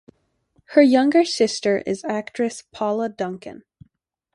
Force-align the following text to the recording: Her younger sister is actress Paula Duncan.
Her 0.69 0.81
younger 0.81 1.23
sister 1.23 1.83
is 1.85 2.03
actress 2.05 2.63
Paula 2.71 3.07
Duncan. 3.07 3.63